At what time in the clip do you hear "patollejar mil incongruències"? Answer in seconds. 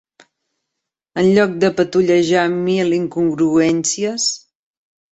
1.81-4.29